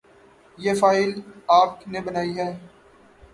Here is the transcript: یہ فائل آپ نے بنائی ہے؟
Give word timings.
یہ 0.57 0.73
فائل 0.73 1.11
آپ 1.49 1.87
نے 1.87 2.01
بنائی 2.01 2.37
ہے؟ 2.37 2.49